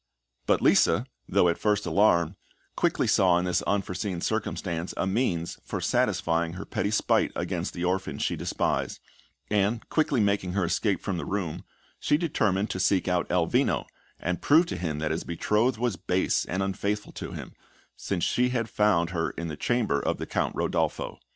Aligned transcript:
But 0.47 0.63
Lisa, 0.63 1.05
though 1.29 1.47
at 1.47 1.59
first 1.59 1.85
alarmed, 1.85 2.33
quickly 2.75 3.05
saw 3.05 3.37
in 3.37 3.45
this 3.45 3.61
unforeseen 3.67 4.19
circumstance, 4.19 4.95
a 4.97 5.05
means 5.05 5.59
for 5.63 5.79
satisfying 5.79 6.53
her 6.53 6.65
petty 6.65 6.89
spite 6.89 7.31
against 7.35 7.75
the 7.75 7.83
orphan 7.85 8.17
she 8.17 8.35
despised; 8.35 8.99
and, 9.51 9.87
quickly 9.89 10.19
making 10.19 10.53
her 10.53 10.65
escape 10.65 11.01
from 11.03 11.17
the 11.19 11.23
room, 11.25 11.65
she 11.99 12.17
determined 12.17 12.71
to 12.71 12.79
seek 12.79 13.07
out 13.07 13.29
Elvino, 13.29 13.85
and 14.19 14.41
prove 14.41 14.65
to 14.65 14.77
him 14.77 14.97
that 14.97 15.11
his 15.11 15.23
betrothed 15.23 15.77
was 15.77 15.97
base 15.97 16.45
and 16.45 16.63
unfaithful 16.63 17.11
to 17.11 17.33
him, 17.33 17.53
since 17.95 18.23
she 18.23 18.49
had 18.49 18.67
found 18.71 19.11
her 19.11 19.29
in 19.29 19.49
the 19.49 19.55
chamber 19.55 19.99
of 20.01 20.17
the 20.17 20.25
Count 20.25 20.55
Rodolpho. 20.55 21.19